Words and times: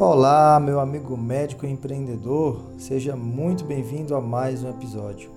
Olá, 0.00 0.58
meu 0.58 0.80
amigo 0.80 1.14
médico 1.14 1.66
e 1.66 1.70
empreendedor, 1.70 2.58
seja 2.78 3.14
muito 3.14 3.66
bem-vindo 3.66 4.14
a 4.14 4.20
mais 4.20 4.64
um 4.64 4.70
episódio. 4.70 5.30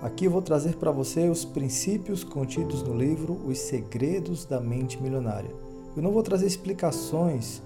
Aqui 0.00 0.24
eu 0.24 0.30
vou 0.30 0.40
trazer 0.40 0.76
para 0.76 0.90
você 0.90 1.28
os 1.28 1.44
princípios 1.44 2.24
contidos 2.24 2.82
no 2.82 2.96
livro 2.96 3.38
Os 3.46 3.58
Segredos 3.58 4.46
da 4.46 4.58
Mente 4.58 4.98
Milionária. 5.02 5.50
Eu 5.94 6.02
não 6.02 6.12
vou 6.12 6.22
trazer 6.22 6.46
explicações 6.46 7.60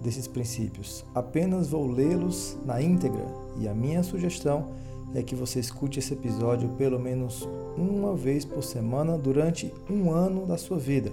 desses 0.00 0.26
princípios, 0.26 1.04
apenas 1.14 1.68
vou 1.68 1.86
lê-los 1.86 2.58
na 2.66 2.82
íntegra 2.82 3.24
e 3.56 3.68
a 3.68 3.72
minha 3.72 4.02
sugestão 4.02 4.70
é 5.14 5.22
que 5.22 5.36
você 5.36 5.60
escute 5.60 6.00
esse 6.00 6.14
episódio 6.14 6.68
pelo 6.70 6.98
menos 6.98 7.48
uma 7.76 8.16
vez 8.16 8.44
por 8.44 8.64
semana 8.64 9.16
durante 9.16 9.72
um 9.88 10.10
ano 10.10 10.46
da 10.46 10.58
sua 10.58 10.80
vida, 10.80 11.12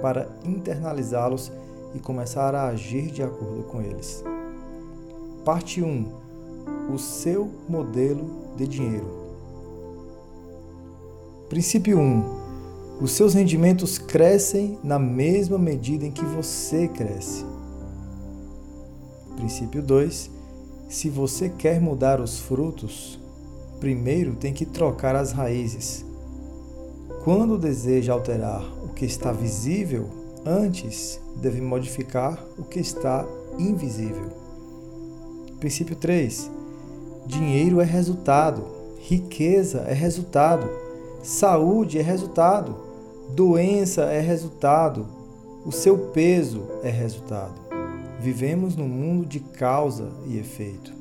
para 0.00 0.30
internalizá-los 0.46 1.52
e 1.94 1.98
começar 1.98 2.54
a 2.54 2.68
agir 2.68 3.10
de 3.10 3.22
acordo 3.22 3.62
com 3.64 3.80
eles. 3.80 4.22
Parte 5.44 5.82
1: 5.82 6.06
O 6.92 6.98
seu 6.98 7.50
modelo 7.68 8.28
de 8.56 8.66
dinheiro. 8.66 9.06
Princípio 11.48 11.98
1: 11.98 13.00
Os 13.00 13.12
seus 13.12 13.34
rendimentos 13.34 13.98
crescem 13.98 14.78
na 14.82 14.98
mesma 14.98 15.56
medida 15.56 16.04
em 16.04 16.10
que 16.10 16.24
você 16.24 16.88
cresce. 16.88 17.44
Princípio 19.36 19.82
2: 19.82 20.30
Se 20.88 21.08
você 21.08 21.48
quer 21.48 21.80
mudar 21.80 22.20
os 22.20 22.40
frutos, 22.40 23.20
primeiro 23.78 24.34
tem 24.34 24.52
que 24.52 24.66
trocar 24.66 25.14
as 25.14 25.30
raízes. 25.30 26.04
Quando 27.22 27.58
deseja 27.58 28.12
alterar 28.12 28.62
o 28.84 28.88
que 28.88 29.04
está 29.04 29.30
visível, 29.30 30.25
antes 30.46 31.20
deve 31.36 31.60
modificar 31.60 32.42
o 32.56 32.62
que 32.62 32.78
está 32.78 33.26
invisível. 33.58 34.30
Princípio 35.58 35.96
3. 35.96 36.50
Dinheiro 37.26 37.80
é 37.80 37.84
resultado, 37.84 38.64
riqueza 39.00 39.80
é 39.88 39.92
resultado, 39.92 40.70
saúde 41.22 41.98
é 41.98 42.02
resultado, 42.02 42.76
doença 43.34 44.02
é 44.04 44.20
resultado, 44.20 45.06
o 45.64 45.72
seu 45.72 45.98
peso 46.10 46.62
é 46.84 46.90
resultado. 46.90 47.66
Vivemos 48.20 48.76
num 48.76 48.88
mundo 48.88 49.26
de 49.26 49.40
causa 49.40 50.08
e 50.26 50.38
efeito. 50.38 50.92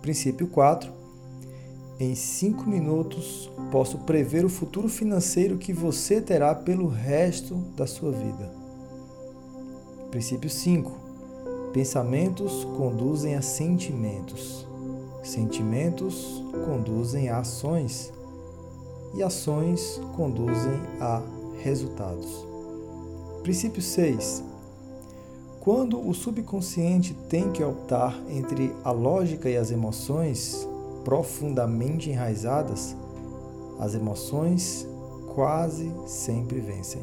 Princípio 0.00 0.46
4. 0.46 0.99
Em 2.00 2.14
cinco 2.14 2.66
minutos, 2.66 3.50
posso 3.70 3.98
prever 3.98 4.42
o 4.42 4.48
futuro 4.48 4.88
financeiro 4.88 5.58
que 5.58 5.70
você 5.70 6.18
terá 6.18 6.54
pelo 6.54 6.88
resto 6.88 7.54
da 7.76 7.86
sua 7.86 8.10
vida. 8.10 8.50
Princípio 10.10 10.48
5. 10.48 10.90
Pensamentos 11.74 12.64
conduzem 12.78 13.34
a 13.34 13.42
sentimentos. 13.42 14.66
Sentimentos 15.22 16.42
conduzem 16.64 17.28
a 17.28 17.40
ações. 17.40 18.10
E 19.12 19.22
ações 19.22 20.00
conduzem 20.16 20.80
a 21.02 21.20
resultados. 21.62 22.46
Princípio 23.42 23.82
6. 23.82 24.42
Quando 25.60 26.00
o 26.00 26.14
subconsciente 26.14 27.12
tem 27.28 27.52
que 27.52 27.62
optar 27.62 28.18
entre 28.30 28.74
a 28.82 28.90
lógica 28.90 29.50
e 29.50 29.56
as 29.58 29.70
emoções, 29.70 30.66
profundamente 31.04 32.10
enraizadas, 32.10 32.96
as 33.78 33.94
emoções 33.94 34.86
quase 35.34 35.92
sempre 36.06 36.60
vencem. 36.60 37.00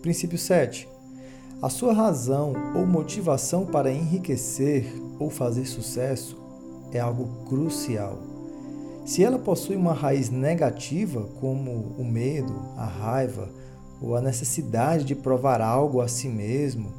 Princípio 0.00 0.38
7. 0.38 0.88
A 1.60 1.68
sua 1.68 1.92
razão 1.92 2.52
ou 2.76 2.86
motivação 2.86 3.66
para 3.66 3.90
enriquecer 3.90 4.86
ou 5.18 5.28
fazer 5.28 5.66
sucesso 5.66 6.38
é 6.92 7.00
algo 7.00 7.46
crucial. 7.48 8.18
Se 9.04 9.24
ela 9.24 9.38
possui 9.38 9.74
uma 9.74 9.92
raiz 9.92 10.30
negativa, 10.30 11.26
como 11.40 11.96
o 11.98 12.04
medo, 12.04 12.54
a 12.76 12.84
raiva 12.84 13.48
ou 14.00 14.14
a 14.14 14.20
necessidade 14.20 15.04
de 15.04 15.14
provar 15.14 15.60
algo 15.60 16.00
a 16.00 16.06
si 16.06 16.28
mesmo, 16.28 16.92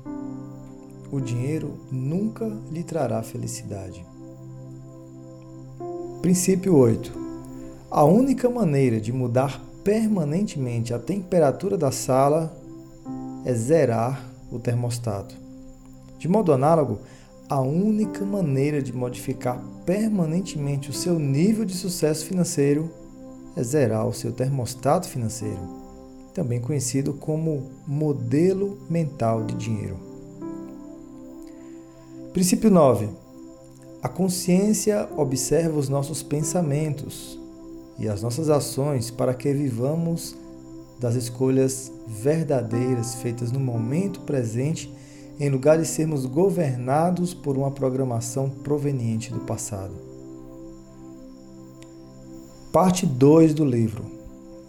o 1.12 1.22
dinheiro 1.22 1.80
nunca 1.92 2.46
lhe 2.72 2.84
trará 2.84 3.24
felicidade. 3.24 4.06
Princípio 6.22 6.76
8. 6.76 7.18
A 7.90 8.04
única 8.04 8.50
maneira 8.50 9.00
de 9.00 9.14
mudar 9.14 9.64
permanentemente 9.86 10.94
a 10.94 11.00
temperatura 11.00 11.78
da 11.78 11.94
sala 11.94 12.54
é 13.46 13.54
zerar 13.54 14.30
o 14.52 14.60
termostato. 14.60 15.34
De 16.18 16.28
modo 16.28 16.52
análogo, 16.52 17.00
a 17.48 17.62
única 17.62 18.26
maneira 18.26 18.82
de 18.82 18.92
modificar 18.92 19.64
permanentemente 19.86 20.90
o 20.90 20.94
seu 20.94 21.18
nível 21.18 21.64
de 21.64 21.74
sucesso 21.74 22.26
financeiro 22.26 22.92
é 23.56 23.64
zerar 23.64 24.06
o 24.06 24.14
seu 24.14 24.34
termostato 24.34 25.08
financeiro, 25.08 25.62
também 26.34 26.60
conhecido 26.60 27.14
como 27.14 27.72
modelo 27.88 28.78
mental 28.90 29.46
de 29.46 29.56
dinheiro. 29.56 29.98
Princípio 32.34 32.70
9. 32.70 33.08
A 34.02 34.08
consciência 34.08 35.10
observa 35.18 35.78
os 35.78 35.90
nossos 35.90 36.24
pensamentos 36.24 37.38
e 37.98 38.08
as 38.08 38.22
nossas 38.22 38.50
ações 38.50 39.12
para 39.12 39.34
que 39.34 39.52
vivamos 39.54 40.38
das 40.98 41.16
escolhas 41.16 41.92
verdadeiras 42.08 43.16
feitas 43.16 43.52
no 43.52 43.60
momento 43.60 44.22
presente, 44.22 44.94
em 45.38 45.50
lugar 45.50 45.78
de 45.78 45.86
sermos 45.86 46.26
governados 46.26 47.34
por 47.34 47.58
uma 47.58 47.72
programação 47.72 48.50
proveniente 48.50 49.34
do 49.34 49.42
passado. 49.42 49.94
Parte 52.72 53.06
2 53.06 53.54
do 53.54 53.66
livro: 53.66 54.06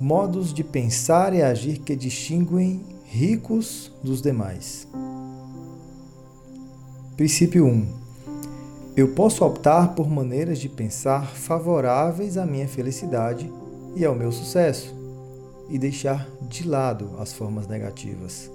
Modos 0.00 0.52
de 0.52 0.64
pensar 0.64 1.34
e 1.34 1.42
agir 1.42 1.78
que 1.78 1.94
distinguem 1.94 2.84
ricos 3.04 3.92
dos 4.02 4.20
demais. 4.20 4.88
Princípio 7.16 7.64
1 7.66 7.99
eu 8.96 9.08
posso 9.14 9.44
optar 9.44 9.94
por 9.94 10.08
maneiras 10.08 10.58
de 10.58 10.68
pensar 10.68 11.26
favoráveis 11.26 12.36
à 12.36 12.44
minha 12.44 12.66
felicidade 12.66 13.50
e 13.94 14.04
ao 14.04 14.14
meu 14.14 14.32
sucesso, 14.32 14.94
e 15.68 15.78
deixar 15.78 16.28
de 16.42 16.66
lado 16.66 17.10
as 17.18 17.32
formas 17.32 17.68
negativas. 17.68 18.50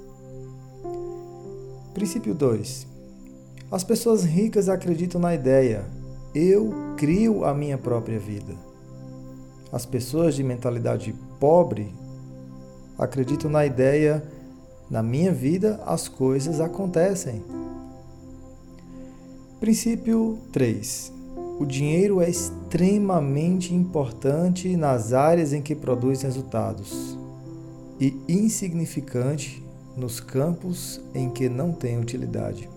Princípio 1.94 2.36
2. 2.36 2.86
As 3.72 3.84
pessoas 3.84 4.24
ricas 4.24 4.68
acreditam 4.68 5.20
na 5.22 5.34
ideia: 5.34 5.86
eu 6.34 6.74
crio 6.98 7.46
a 7.46 7.54
minha 7.54 7.78
própria 7.78 8.20
vida. 8.20 8.54
As 9.72 9.86
pessoas 9.86 10.36
de 10.36 10.44
mentalidade 10.44 11.16
pobre 11.40 11.94
acreditam 12.98 13.50
na 13.50 13.66
ideia: 13.66 14.22
na 14.90 15.02
minha 15.02 15.32
vida 15.32 15.82
as 15.86 16.10
coisas 16.10 16.60
acontecem. 16.60 17.42
Princípio 19.66 20.38
3. 20.52 21.12
O 21.60 21.66
dinheiro 21.66 22.22
é 22.22 22.30
extremamente 22.30 23.74
importante 23.74 24.78
nas 24.78 25.12
áreas 25.12 25.54
em 25.54 25.62
que 25.64 25.74
produz 25.74 26.22
resultados 26.22 27.18
e 28.00 28.16
insignificante 28.30 29.64
nos 29.98 30.20
campos 30.20 31.02
em 31.16 31.32
que 31.32 31.50
não 31.50 31.72
tem 31.72 32.00
utilidade. 32.00 32.70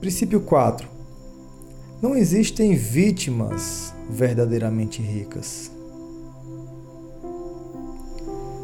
Princípio 0.00 0.40
4. 0.40 0.88
Não 2.00 2.16
existem 2.16 2.74
vítimas 2.74 3.92
verdadeiramente 4.08 5.02
ricas. 5.02 5.70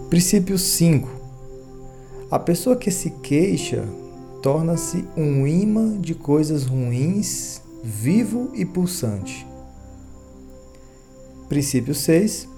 Princípio 0.08 0.56
5. 0.56 1.10
A 2.30 2.38
pessoa 2.38 2.74
que 2.74 2.90
se 2.90 3.10
queixa 3.10 3.86
torna-se 4.42 5.04
um 5.16 5.46
imã 5.46 6.00
de 6.00 6.14
coisas 6.14 6.64
ruins, 6.64 7.60
vivo 7.82 8.50
e 8.54 8.64
pulsante. 8.64 9.46
Princípio 11.48 11.94
6. 11.94 12.48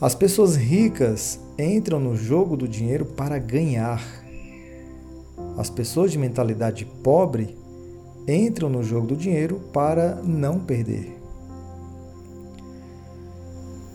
As 0.00 0.14
pessoas 0.14 0.54
ricas 0.54 1.40
entram 1.58 1.98
no 1.98 2.16
jogo 2.16 2.56
do 2.56 2.68
dinheiro 2.68 3.04
para 3.04 3.38
ganhar. 3.38 4.02
As 5.56 5.68
pessoas 5.68 6.12
de 6.12 6.18
mentalidade 6.18 6.84
pobre 7.02 7.56
entram 8.26 8.68
no 8.68 8.82
jogo 8.82 9.08
do 9.08 9.16
dinheiro 9.16 9.60
para 9.72 10.16
não 10.22 10.60
perder. 10.60 11.18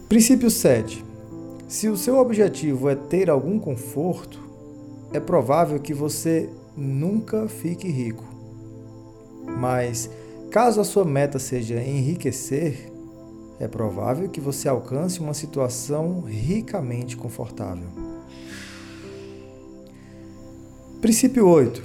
Princípio 0.10 0.52
7. 0.52 1.04
Se 1.68 1.88
o 1.88 1.96
seu 1.96 2.18
objetivo 2.18 2.90
é 2.90 2.96
ter 2.96 3.30
algum 3.30 3.58
conforto, 3.58 4.40
é 5.14 5.20
provável 5.20 5.80
que 5.80 5.94
você 5.94 6.50
nunca 6.76 7.48
fique 7.48 7.88
rico. 7.88 8.24
Mas, 9.58 10.10
caso 10.52 10.82
a 10.82 10.84
sua 10.84 11.06
meta 11.06 11.40
seja 11.40 11.82
enriquecer, 11.82 12.92
é 13.60 13.68
provável 13.68 14.30
que 14.30 14.42
você 14.42 14.68
alcance 14.68 15.20
uma 15.20 15.34
situação 15.34 16.22
ricamente 16.22 17.16
confortável. 17.16 17.88
Princípio 21.00 21.48
8. 21.48 21.84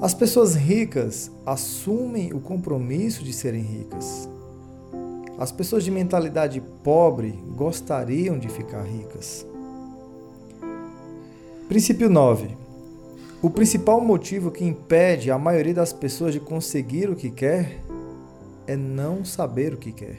As 0.00 0.14
pessoas 0.14 0.54
ricas 0.54 1.30
assumem 1.46 2.32
o 2.32 2.40
compromisso 2.40 3.22
de 3.22 3.32
serem 3.32 3.62
ricas. 3.62 4.28
As 5.38 5.50
pessoas 5.50 5.84
de 5.84 5.90
mentalidade 5.90 6.60
pobre 6.82 7.32
gostariam 7.56 8.38
de 8.38 8.48
ficar 8.48 8.82
ricas. 8.82 9.46
Princípio 11.68 12.08
9. 12.08 12.63
O 13.44 13.50
principal 13.50 14.00
motivo 14.00 14.50
que 14.50 14.64
impede 14.64 15.30
a 15.30 15.38
maioria 15.38 15.74
das 15.74 15.92
pessoas 15.92 16.32
de 16.32 16.40
conseguir 16.40 17.10
o 17.10 17.14
que 17.14 17.28
quer 17.28 17.78
é 18.66 18.74
não 18.74 19.22
saber 19.22 19.74
o 19.74 19.76
que 19.76 19.92
quer. 19.92 20.16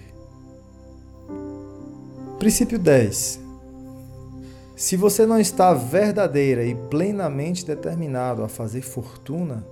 Princípio 2.37 2.77
10. 2.77 3.39
Se 4.75 4.95
você 4.95 5.25
não 5.25 5.39
está 5.39 5.73
verdadeira 5.73 6.63
e 6.63 6.75
plenamente 6.75 7.65
determinado 7.65 8.43
a 8.43 8.47
fazer 8.47 8.83
fortuna, 8.83 9.65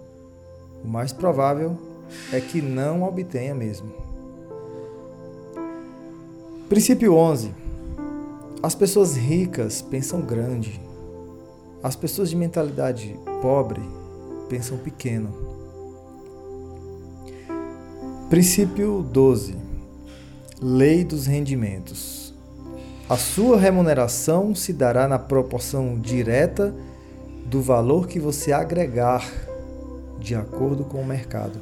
o 0.84 0.88
mais 0.88 1.14
provável 1.14 1.78
é 2.32 2.42
que 2.42 2.60
não 2.60 3.04
obtenha 3.04 3.54
mesmo. 3.54 3.94
Princípio 6.68 7.14
11. 7.14 7.54
As 8.64 8.74
pessoas 8.74 9.16
ricas 9.16 9.80
pensam 9.80 10.22
grande. 10.22 10.82
As 11.84 11.96
pessoas 11.96 12.32
de 12.32 12.36
mentalidade 12.36 13.16
pobre 13.44 13.82
pensam 14.48 14.78
pequeno. 14.78 15.34
Princípio 18.30 19.02
12. 19.02 19.58
Lei 20.62 21.04
dos 21.04 21.26
rendimentos. 21.26 22.34
A 23.10 23.18
sua 23.18 23.58
remuneração 23.58 24.56
se 24.56 24.72
dará 24.72 25.10
na 25.10 25.20
proporção 25.20 26.00
direta 26.00 26.74
do 27.46 27.62
valor 27.62 28.08
que 28.08 28.18
você 28.18 28.54
agregar, 28.54 29.30
de 30.22 30.36
acordo 30.36 30.86
com 30.86 31.02
o 31.02 31.06
mercado. 31.06 31.60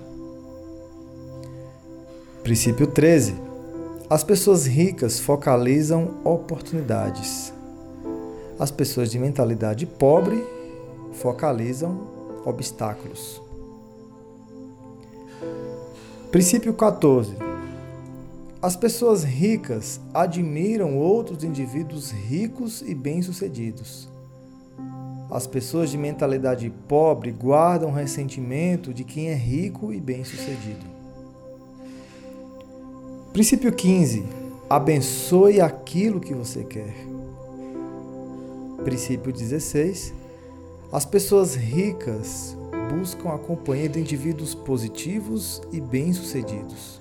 Princípio 2.43 2.85
13. 2.85 3.33
As 4.07 4.23
pessoas 4.23 4.67
ricas 4.67 5.19
focalizam 5.19 6.11
oportunidades. 6.23 7.51
As 8.59 8.69
pessoas 8.69 9.09
de 9.09 9.17
mentalidade 9.17 9.87
pobre 9.87 10.60
focalizam 11.13 12.07
obstáculos. 12.45 13.41
Princípio 16.31 16.73
14 16.73 17.51
as 18.61 18.75
pessoas 18.75 19.23
ricas 19.23 19.99
admiram 20.13 20.95
outros 20.95 21.43
indivíduos 21.43 22.11
ricos 22.11 22.83
e 22.83 22.93
bem-sucedidos. 22.93 24.07
As 25.31 25.47
pessoas 25.47 25.89
de 25.89 25.97
mentalidade 25.97 26.71
pobre 26.87 27.31
guardam 27.31 27.91
ressentimento 27.91 28.93
de 28.93 29.03
quem 29.03 29.29
é 29.29 29.33
rico 29.33 29.91
e 29.91 29.99
bem-sucedido. 29.99 30.85
Princípio 33.33 33.71
15. 33.71 34.23
Abençoe 34.69 35.59
aquilo 35.59 36.19
que 36.19 36.35
você 36.35 36.63
quer. 36.63 36.93
Princípio 38.83 39.33
16. 39.33 40.13
As 40.91 41.05
pessoas 41.05 41.55
ricas 41.55 42.53
buscam 42.93 43.29
a 43.29 43.37
companhia 43.37 43.87
de 43.87 43.97
indivíduos 43.97 44.53
positivos 44.53 45.61
e 45.71 45.79
bem-sucedidos. 45.79 46.99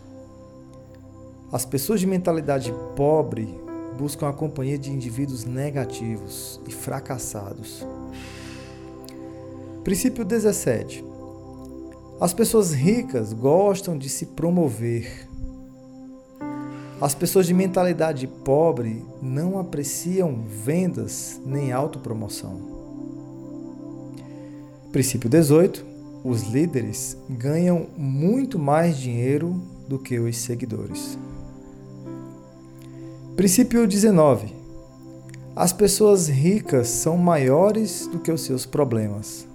As 1.51 1.65
pessoas 1.65 1.99
de 1.99 2.07
mentalidade 2.07 2.73
pobre 2.95 3.49
buscam 3.99 4.29
a 4.29 4.33
companhia 4.33 4.79
de 4.79 4.93
indivíduos 4.93 5.45
negativos 5.45 6.61
e 6.69 6.71
fracassados. 6.71 7.85
Princípio 9.83 10.25
17. 10.25 11.05
As 12.21 12.33
pessoas 12.33 12.73
ricas 12.73 13.33
gostam 13.33 13.99
de 13.99 14.09
se 14.09 14.27
promover. 14.27 15.29
As 17.01 17.13
pessoas 17.13 17.45
de 17.45 17.55
mentalidade 17.55 18.29
pobre 18.29 19.05
não 19.21 19.59
apreciam 19.59 20.45
vendas 20.47 21.41
nem 21.45 21.73
autopromoção. 21.73 22.70
Princípio 24.93 25.31
18. 25.31 25.87
Os 26.25 26.43
líderes 26.43 27.17
ganham 27.29 27.87
muito 27.97 28.59
mais 28.59 28.99
dinheiro 28.99 29.63
do 29.89 29.99
que 29.99 30.19
os 30.19 30.37
seguidores. 30.37 31.17
Princípio 33.37 33.87
19. 33.87 34.53
As 35.55 35.73
pessoas 35.73 36.29
ricas 36.29 36.89
são 36.89 37.17
maiores 37.17 38.07
do 38.09 38.19
que 38.19 38.31
os 38.31 38.43
seus 38.43 38.67
problemas. 38.67 39.47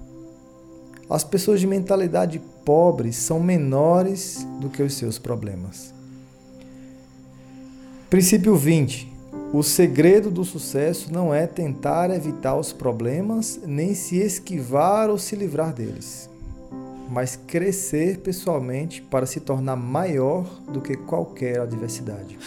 As 1.10 1.24
pessoas 1.24 1.60
de 1.60 1.68
mentalidade 1.68 2.42
pobre 2.64 3.14
são 3.14 3.40
menores 3.40 4.46
do 4.60 4.70
que 4.70 4.82
os 4.82 4.94
seus 4.94 5.20
problemas. 5.20 5.94
Princípio 8.10 8.56
20. 8.56 9.15
O 9.54 9.64
segredo 9.64 10.30
do 10.30 10.44
sucesso 10.44 11.14
não 11.14 11.34
é 11.34 11.48
tentar 11.48 12.10
evitar 12.10 12.58
os 12.58 12.74
problemas, 12.74 13.60
nem 13.66 13.96
se 13.96 14.18
esquivar 14.18 15.10
ou 15.10 15.18
se 15.18 15.36
livrar 15.36 15.74
deles, 15.74 16.30
mas 17.10 17.36
crescer 17.36 18.20
pessoalmente 18.20 19.02
para 19.02 19.26
se 19.26 19.40
tornar 19.40 19.78
maior 19.78 20.44
do 20.68 20.82
que 20.82 20.98
qualquer 20.98 21.62
adversidade. 21.62 22.38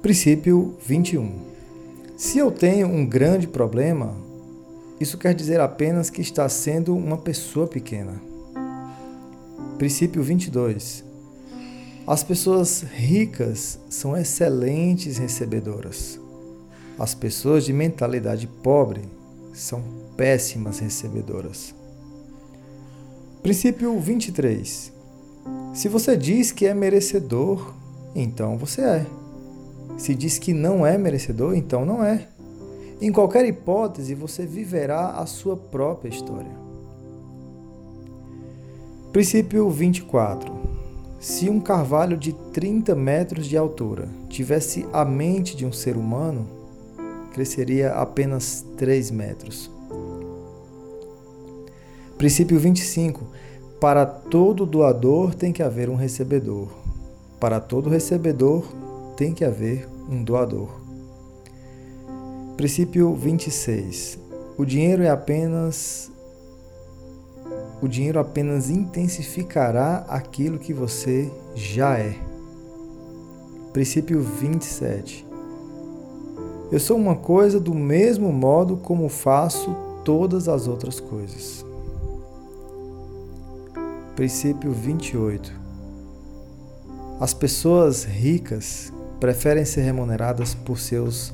Princípio 0.00 0.74
21. 0.86 1.32
Se 2.16 2.38
eu 2.38 2.50
tenho 2.50 2.88
um 2.88 3.04
grande 3.04 3.46
problema, 3.46 4.14
isso 4.98 5.18
quer 5.18 5.34
dizer 5.34 5.60
apenas 5.60 6.08
que 6.08 6.22
está 6.22 6.48
sendo 6.48 6.96
uma 6.96 7.18
pessoa 7.18 7.66
pequena. 7.66 8.20
Princípio 9.76 10.22
22. 10.22 11.07
As 12.08 12.24
pessoas 12.24 12.80
ricas 12.80 13.78
são 13.90 14.16
excelentes 14.16 15.18
recebedoras. 15.18 16.18
As 16.98 17.14
pessoas 17.14 17.66
de 17.66 17.72
mentalidade 17.74 18.46
pobre 18.46 19.02
são 19.52 19.84
péssimas 20.16 20.78
recebedoras. 20.78 21.74
Princípio 23.42 24.00
23. 24.00 24.90
Se 25.74 25.88
você 25.90 26.16
diz 26.16 26.50
que 26.50 26.64
é 26.64 26.72
merecedor, 26.72 27.74
então 28.14 28.56
você 28.56 28.80
é. 28.80 29.06
Se 29.98 30.14
diz 30.14 30.38
que 30.38 30.54
não 30.54 30.86
é 30.86 30.96
merecedor, 30.96 31.54
então 31.54 31.84
não 31.84 32.02
é. 32.02 32.26
Em 33.02 33.12
qualquer 33.12 33.44
hipótese, 33.44 34.14
você 34.14 34.46
viverá 34.46 35.10
a 35.10 35.26
sua 35.26 35.58
própria 35.58 36.08
história. 36.08 36.56
Princípio 39.12 39.68
24. 39.68 40.67
Se 41.20 41.50
um 41.50 41.58
carvalho 41.58 42.16
de 42.16 42.32
30 42.32 42.94
metros 42.94 43.46
de 43.46 43.56
altura 43.56 44.08
tivesse 44.28 44.86
a 44.92 45.04
mente 45.04 45.56
de 45.56 45.66
um 45.66 45.72
ser 45.72 45.96
humano, 45.96 46.46
cresceria 47.32 47.92
apenas 47.92 48.64
3 48.76 49.10
metros. 49.10 49.70
Princípio 52.16 52.58
25. 52.58 53.26
Para 53.80 54.06
todo 54.06 54.66
doador 54.66 55.34
tem 55.34 55.52
que 55.52 55.62
haver 55.62 55.88
um 55.88 55.96
recebedor. 55.96 56.68
Para 57.40 57.60
todo 57.60 57.90
recebedor 57.90 58.64
tem 59.16 59.32
que 59.34 59.44
haver 59.44 59.88
um 60.08 60.22
doador. 60.22 60.68
Princípio 62.56 63.14
26. 63.14 64.18
O 64.56 64.64
dinheiro 64.64 65.02
é 65.04 65.10
apenas 65.10 66.10
o 67.80 67.86
dinheiro 67.86 68.18
apenas 68.18 68.70
intensificará 68.70 70.04
aquilo 70.08 70.58
que 70.58 70.74
você 70.74 71.30
já 71.54 71.98
é. 71.98 72.16
Princípio 73.72 74.20
27. 74.20 75.26
Eu 76.72 76.80
sou 76.80 76.96
uma 76.96 77.14
coisa 77.14 77.60
do 77.60 77.74
mesmo 77.74 78.32
modo 78.32 78.76
como 78.76 79.08
faço 79.08 79.74
todas 80.04 80.48
as 80.48 80.66
outras 80.66 80.98
coisas. 80.98 81.64
Princípio 84.16 84.72
28. 84.72 85.52
As 87.20 87.32
pessoas 87.32 88.04
ricas 88.04 88.92
preferem 89.20 89.64
ser 89.64 89.82
remuneradas 89.82 90.54
por 90.54 90.78
seus 90.78 91.32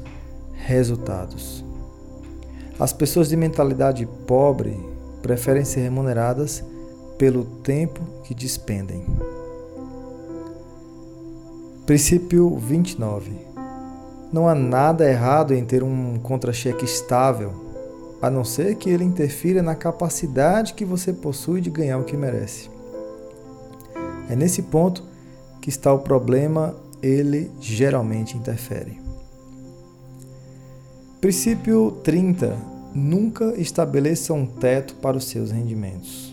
resultados. 0.52 1.64
As 2.78 2.92
pessoas 2.92 3.28
de 3.28 3.36
mentalidade 3.36 4.06
pobre 4.26 4.93
preferem 5.24 5.64
ser 5.64 5.80
remuneradas 5.80 6.62
pelo 7.16 7.46
tempo 7.62 8.02
que 8.24 8.34
despendem. 8.34 9.02
Princípio 11.86 12.54
29. 12.58 13.32
Não 14.30 14.46
há 14.46 14.54
nada 14.54 15.08
errado 15.08 15.54
em 15.54 15.64
ter 15.64 15.82
um 15.82 16.18
contra-cheque 16.18 16.84
estável, 16.84 17.52
a 18.20 18.28
não 18.28 18.44
ser 18.44 18.74
que 18.74 18.90
ele 18.90 19.02
interfira 19.02 19.62
na 19.62 19.74
capacidade 19.74 20.74
que 20.74 20.84
você 20.84 21.10
possui 21.10 21.62
de 21.62 21.70
ganhar 21.70 21.96
o 21.96 22.04
que 22.04 22.18
merece. 22.18 22.68
É 24.28 24.36
nesse 24.36 24.60
ponto 24.60 25.02
que 25.62 25.70
está 25.70 25.90
o 25.90 26.00
problema 26.00 26.76
ele 27.02 27.50
geralmente 27.60 28.36
interfere. 28.36 29.00
Princípio 31.18 31.92
30. 32.02 32.73
Nunca 32.94 33.60
estabeleça 33.60 34.32
um 34.32 34.46
teto 34.46 34.94
para 35.02 35.16
os 35.16 35.24
seus 35.24 35.50
rendimentos. 35.50 36.32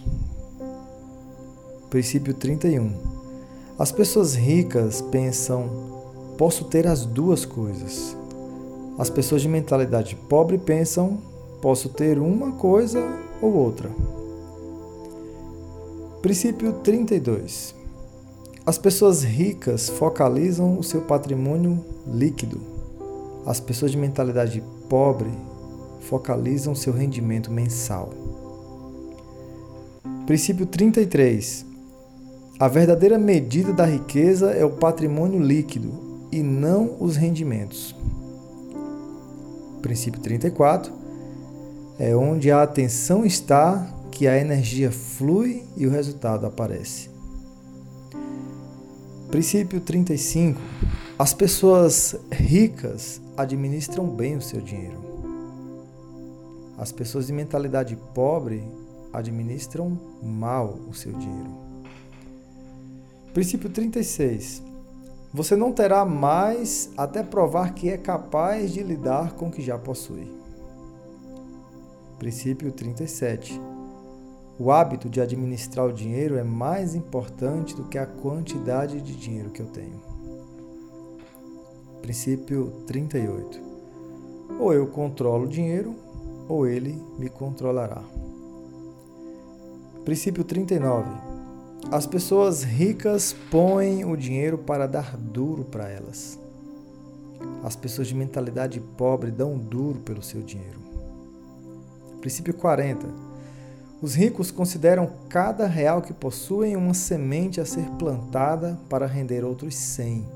Princípio 1.89 2.35
31. 2.35 2.91
As 3.79 3.91
pessoas 3.91 4.35
ricas 4.35 5.01
pensam: 5.01 5.67
posso 6.37 6.65
ter 6.65 6.85
as 6.85 7.03
duas 7.03 7.45
coisas. 7.45 8.15
As 8.95 9.09
pessoas 9.09 9.41
de 9.41 9.49
mentalidade 9.49 10.15
pobre 10.15 10.59
pensam: 10.59 11.17
posso 11.63 11.89
ter 11.89 12.19
uma 12.19 12.51
coisa 12.51 13.03
ou 13.41 13.55
outra. 13.55 13.89
Princípio 16.21 16.73
32. 16.73 17.73
As 18.63 18.77
pessoas 18.77 19.23
ricas 19.23 19.89
focalizam 19.89 20.77
o 20.77 20.83
seu 20.83 21.01
patrimônio 21.01 21.83
líquido. 22.05 22.61
As 23.47 23.59
pessoas 23.59 23.89
de 23.89 23.97
mentalidade 23.97 24.63
pobre 24.87 25.31
focalizam 26.01 26.75
seu 26.75 26.93
rendimento 26.93 27.51
mensal. 27.51 28.09
Princípio 30.25 30.65
33. 30.65 31.65
A 32.59 32.67
verdadeira 32.67 33.17
medida 33.17 33.73
da 33.73 33.85
riqueza 33.85 34.51
é 34.51 34.63
o 34.63 34.69
patrimônio 34.69 35.39
líquido 35.39 36.27
e 36.31 36.43
não 36.43 36.97
os 36.99 37.15
rendimentos. 37.15 37.95
Princípio 39.81 40.21
34. 40.21 40.93
É 41.97 42.15
onde 42.15 42.51
a 42.51 42.61
atenção 42.61 43.25
está 43.25 43.91
que 44.11 44.27
a 44.27 44.37
energia 44.37 44.91
flui 44.91 45.63
e 45.75 45.87
o 45.87 45.89
resultado 45.89 46.45
aparece. 46.45 47.09
Princípio 49.29 49.79
35. 49.79 50.61
As 51.17 51.33
pessoas 51.33 52.15
ricas 52.31 53.21
administram 53.37 54.05
bem 54.05 54.35
o 54.35 54.41
seu 54.41 54.59
dinheiro. 54.61 55.00
As 56.81 56.91
pessoas 56.91 57.27
de 57.27 57.33
mentalidade 57.33 57.95
pobre 57.95 58.63
administram 59.13 59.99
mal 60.19 60.79
o 60.89 60.95
seu 60.95 61.13
dinheiro. 61.13 61.51
Princípio 63.35 63.69
36. 63.69 64.63
Você 65.31 65.55
não 65.55 65.71
terá 65.71 66.03
mais 66.03 66.89
até 66.97 67.21
provar 67.21 67.75
que 67.75 67.87
é 67.87 67.99
capaz 67.99 68.73
de 68.73 68.81
lidar 68.81 69.33
com 69.33 69.49
o 69.49 69.51
que 69.51 69.61
já 69.61 69.77
possui. 69.77 70.27
Princípio 72.17 72.71
37. 72.71 73.61
O 74.57 74.71
hábito 74.71 75.07
de 75.07 75.21
administrar 75.21 75.85
o 75.85 75.93
dinheiro 75.93 76.35
é 76.35 76.43
mais 76.43 76.95
importante 76.95 77.75
do 77.75 77.83
que 77.83 77.99
a 77.99 78.07
quantidade 78.07 78.99
de 79.01 79.15
dinheiro 79.15 79.51
que 79.51 79.61
eu 79.61 79.67
tenho. 79.67 80.01
Princípio 82.01 82.73
38. 82.87 83.61
Ou 84.59 84.73
eu 84.73 84.87
controlo 84.87 85.45
o 85.45 85.47
dinheiro, 85.47 85.95
ou 86.51 86.67
ele 86.67 87.01
me 87.17 87.29
controlará. 87.29 88.03
Princípio 90.03 90.43
39. 90.43 91.09
As 91.89 92.05
pessoas 92.05 92.61
ricas 92.63 93.33
põem 93.49 94.03
o 94.03 94.17
dinheiro 94.17 94.57
para 94.57 94.85
dar 94.85 95.15
duro 95.15 95.63
para 95.63 95.89
elas. 95.89 96.37
As 97.63 97.75
pessoas 97.77 98.09
de 98.09 98.15
mentalidade 98.15 98.81
pobre 98.97 99.31
dão 99.31 99.57
duro 99.57 99.99
pelo 99.99 100.21
seu 100.21 100.41
dinheiro. 100.41 100.79
Princípio 102.19 102.53
40. 102.53 103.07
Os 104.01 104.13
ricos 104.13 104.51
consideram 104.51 105.09
cada 105.29 105.67
real 105.67 106.01
que 106.01 106.13
possuem 106.13 106.75
uma 106.75 106.93
semente 106.93 107.61
a 107.61 107.65
ser 107.65 107.85
plantada 107.97 108.77
para 108.89 109.05
render 109.05 109.45
outros 109.45 109.75
100, 109.75 110.27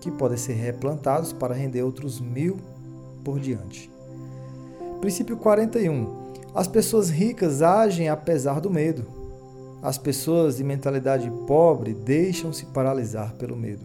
que 0.00 0.10
podem 0.10 0.38
ser 0.38 0.54
replantados 0.54 1.30
para 1.30 1.54
render 1.54 1.82
outros 1.82 2.20
mil 2.20 2.58
por 3.22 3.38
diante. 3.38 3.91
Princípio 5.02 5.36
41. 5.36 6.06
As 6.54 6.68
pessoas 6.68 7.10
ricas 7.10 7.60
agem 7.60 8.08
apesar 8.08 8.60
do 8.60 8.70
medo. 8.70 9.04
As 9.82 9.98
pessoas 9.98 10.58
de 10.58 10.62
mentalidade 10.62 11.28
pobre 11.44 11.92
deixam-se 11.92 12.66
paralisar 12.66 13.34
pelo 13.34 13.56
medo. 13.56 13.84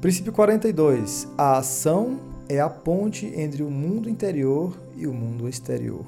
Princípio 0.00 0.32
42. 0.32 1.28
A 1.36 1.58
ação 1.58 2.20
é 2.48 2.58
a 2.58 2.70
ponte 2.70 3.26
entre 3.26 3.62
o 3.62 3.70
mundo 3.70 4.08
interior 4.08 4.74
e 4.96 5.06
o 5.06 5.12
mundo 5.12 5.46
exterior. 5.46 6.06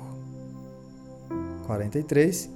43. 1.67 2.49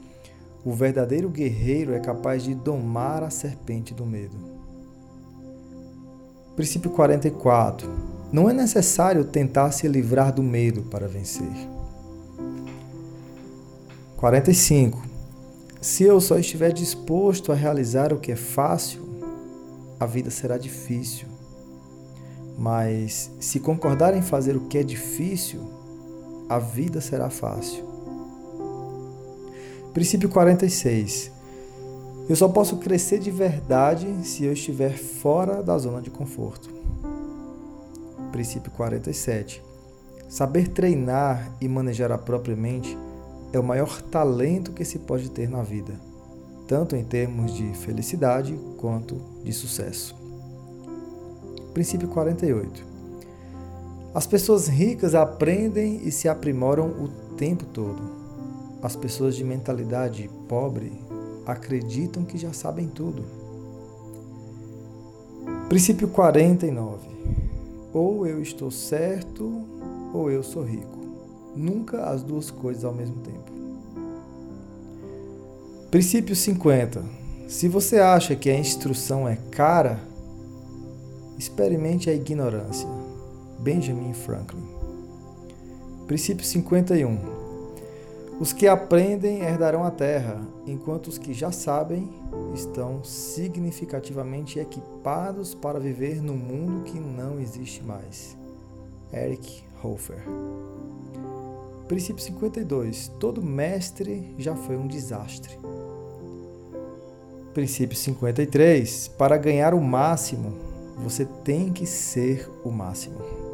O 0.64 0.72
verdadeiro 0.72 1.28
guerreiro 1.28 1.92
é 1.92 2.00
capaz 2.00 2.42
de 2.42 2.54
domar 2.54 3.22
a 3.22 3.28
serpente 3.28 3.92
do 3.92 4.06
medo. 4.06 4.38
Princípio 6.56 6.90
44. 6.90 8.15
Não 8.32 8.50
é 8.50 8.52
necessário 8.52 9.24
tentar 9.24 9.70
se 9.70 9.86
livrar 9.86 10.32
do 10.32 10.42
medo 10.42 10.82
para 10.82 11.06
vencer. 11.06 11.46
45. 14.16 15.00
Se 15.80 16.02
eu 16.02 16.20
só 16.20 16.36
estiver 16.36 16.72
disposto 16.72 17.52
a 17.52 17.54
realizar 17.54 18.12
o 18.12 18.18
que 18.18 18.32
é 18.32 18.36
fácil, 18.36 19.00
a 20.00 20.06
vida 20.06 20.30
será 20.30 20.58
difícil. 20.58 21.28
Mas 22.58 23.30
se 23.38 23.60
concordar 23.60 24.16
em 24.16 24.22
fazer 24.22 24.56
o 24.56 24.62
que 24.62 24.78
é 24.78 24.82
difícil, 24.82 25.60
a 26.48 26.58
vida 26.58 27.00
será 27.00 27.30
fácil. 27.30 27.84
Princípio 29.94 30.28
46. 30.28 31.30
Eu 32.28 32.34
só 32.34 32.48
posso 32.48 32.78
crescer 32.78 33.20
de 33.20 33.30
verdade 33.30 34.08
se 34.24 34.44
eu 34.44 34.52
estiver 34.52 34.98
fora 34.98 35.62
da 35.62 35.78
zona 35.78 36.02
de 36.02 36.10
conforto 36.10 36.75
princípio 38.36 38.70
47. 38.72 39.62
Saber 40.28 40.68
treinar 40.68 41.56
e 41.58 41.66
manejar 41.66 42.12
a 42.12 42.18
própria 42.18 42.54
mente 42.54 42.96
é 43.50 43.58
o 43.58 43.64
maior 43.64 44.02
talento 44.02 44.72
que 44.72 44.84
se 44.84 44.98
pode 44.98 45.30
ter 45.30 45.48
na 45.48 45.62
vida, 45.62 45.94
tanto 46.68 46.94
em 46.94 47.02
termos 47.02 47.54
de 47.54 47.72
felicidade 47.72 48.54
quanto 48.76 49.14
de 49.42 49.54
sucesso. 49.54 50.14
Princípio 51.72 52.08
48. 52.08 52.84
As 54.12 54.26
pessoas 54.26 54.68
ricas 54.68 55.14
aprendem 55.14 56.06
e 56.06 56.12
se 56.12 56.28
aprimoram 56.28 56.88
o 56.88 57.08
tempo 57.36 57.64
todo. 57.64 58.02
As 58.82 58.94
pessoas 58.94 59.34
de 59.34 59.44
mentalidade 59.44 60.28
pobre 60.46 60.92
acreditam 61.46 62.22
que 62.22 62.36
já 62.36 62.52
sabem 62.52 62.86
tudo. 62.86 63.24
Princípio 65.70 66.08
49. 66.08 67.15
Ou 67.96 68.26
eu 68.26 68.42
estou 68.42 68.70
certo 68.70 69.64
ou 70.12 70.30
eu 70.30 70.42
sou 70.42 70.62
rico. 70.62 70.98
Nunca 71.56 72.10
as 72.10 72.22
duas 72.22 72.50
coisas 72.50 72.84
ao 72.84 72.92
mesmo 72.92 73.16
tempo. 73.22 73.50
Princípio 75.90 76.36
50. 76.36 77.02
Se 77.48 77.68
você 77.68 77.98
acha 77.98 78.36
que 78.36 78.50
a 78.50 78.58
instrução 78.58 79.26
é 79.26 79.36
cara, 79.50 79.98
experimente 81.38 82.10
a 82.10 82.12
ignorância. 82.12 82.86
Benjamin 83.60 84.12
Franklin. 84.12 84.68
Princípio 86.06 86.44
51. 86.44 87.35
Os 88.38 88.52
que 88.52 88.68
aprendem 88.68 89.40
herdarão 89.40 89.82
a 89.82 89.90
terra, 89.90 90.46
enquanto 90.66 91.06
os 91.06 91.16
que 91.16 91.32
já 91.32 91.50
sabem 91.50 92.10
estão 92.52 93.02
significativamente 93.02 94.58
equipados 94.58 95.54
para 95.54 95.80
viver 95.80 96.22
no 96.22 96.34
mundo 96.34 96.82
que 96.82 97.00
não 97.00 97.40
existe 97.40 97.82
mais. 97.82 98.36
Eric 99.10 99.62
Hofer. 99.82 100.22
Princípio 101.88 102.22
52. 102.22 103.08
Todo 103.18 103.42
mestre 103.42 104.34
já 104.36 104.54
foi 104.54 104.76
um 104.76 104.86
desastre. 104.86 105.58
Princípio 107.54 107.96
53. 107.96 109.08
Para 109.16 109.38
ganhar 109.38 109.72
o 109.72 109.80
máximo, 109.80 110.52
você 110.98 111.24
tem 111.24 111.72
que 111.72 111.86
ser 111.86 112.50
o 112.62 112.70
máximo. 112.70 113.45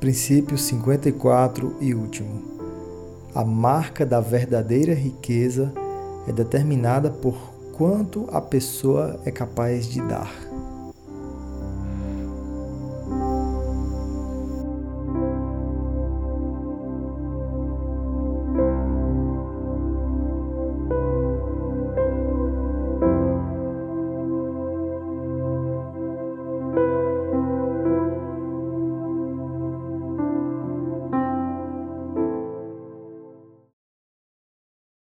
Princípio 0.00 0.58
54 0.58 1.76
e 1.80 1.94
último. 1.94 2.42
A 3.34 3.44
marca 3.44 4.04
da 4.04 4.20
verdadeira 4.20 4.92
riqueza 4.92 5.72
é 6.28 6.32
determinada 6.32 7.10
por 7.10 7.34
quanto 7.72 8.28
a 8.30 8.40
pessoa 8.40 9.18
é 9.24 9.30
capaz 9.30 9.86
de 9.86 10.02
dar. 10.02 10.30